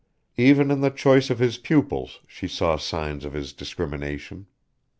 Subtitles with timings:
[0.37, 4.47] Even in the choice of his pupils she saw signs of his discrimination.